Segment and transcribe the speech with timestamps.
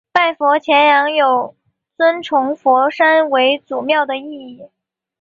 [0.11, 1.55] 拜佛钳羊有
[1.95, 4.67] 尊崇佛山为祖庙的意义。